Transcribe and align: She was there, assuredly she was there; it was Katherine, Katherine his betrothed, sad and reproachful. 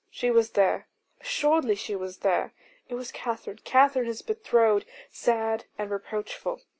She 0.09 0.31
was 0.31 0.53
there, 0.53 0.87
assuredly 1.19 1.75
she 1.75 1.95
was 1.95 2.17
there; 2.25 2.53
it 2.89 2.95
was 2.95 3.11
Katherine, 3.11 3.59
Katherine 3.63 4.07
his 4.07 4.23
betrothed, 4.23 4.87
sad 5.11 5.65
and 5.77 5.91
reproachful. 5.91 6.63